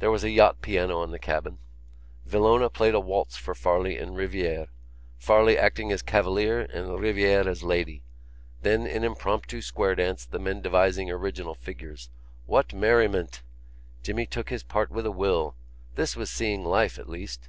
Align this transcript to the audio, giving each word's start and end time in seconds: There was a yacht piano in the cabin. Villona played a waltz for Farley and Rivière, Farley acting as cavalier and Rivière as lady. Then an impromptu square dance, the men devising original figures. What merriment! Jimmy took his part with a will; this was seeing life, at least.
There 0.00 0.10
was 0.10 0.24
a 0.24 0.30
yacht 0.30 0.60
piano 0.60 1.04
in 1.04 1.12
the 1.12 1.20
cabin. 1.20 1.58
Villona 2.24 2.68
played 2.68 2.96
a 2.96 2.98
waltz 3.00 3.36
for 3.36 3.54
Farley 3.54 3.96
and 3.96 4.16
Rivière, 4.16 4.66
Farley 5.18 5.56
acting 5.56 5.92
as 5.92 6.02
cavalier 6.02 6.62
and 6.62 6.88
Rivière 6.88 7.46
as 7.46 7.62
lady. 7.62 8.02
Then 8.62 8.88
an 8.88 9.04
impromptu 9.04 9.62
square 9.62 9.94
dance, 9.94 10.26
the 10.26 10.40
men 10.40 10.62
devising 10.62 11.12
original 11.12 11.54
figures. 11.54 12.10
What 12.46 12.74
merriment! 12.74 13.44
Jimmy 14.02 14.26
took 14.26 14.50
his 14.50 14.64
part 14.64 14.90
with 14.90 15.06
a 15.06 15.12
will; 15.12 15.54
this 15.94 16.16
was 16.16 16.28
seeing 16.28 16.64
life, 16.64 16.98
at 16.98 17.08
least. 17.08 17.48